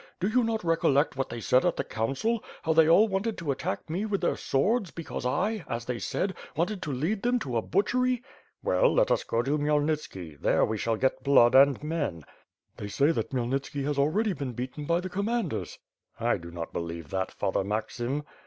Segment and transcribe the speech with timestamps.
[0.19, 2.43] Do you not recollect what they said at the council?
[2.63, 6.33] How they all wanted to attack me with their swords because I, as they said,
[6.55, 8.23] wanted to lead them to a butchery?*^
[8.63, 10.39] "Well, let us go to Khmyelnitski.
[10.41, 12.23] There we shall get blood and men.^^
[12.77, 15.77] "They say that Eiimyelnitski has already been beaten by the commanders."
[16.19, 17.31] "I do not belieye that.
[17.31, 18.23] Father Maxim.